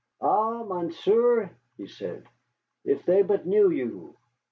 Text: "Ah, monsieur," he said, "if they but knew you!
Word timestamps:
"Ah, 0.19 0.63
monsieur," 0.63 1.51
he 1.77 1.85
said, 1.85 2.25
"if 2.83 3.05
they 3.05 3.21
but 3.21 3.45
knew 3.45 3.69
you! 3.69 4.17